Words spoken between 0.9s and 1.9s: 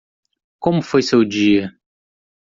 seu dia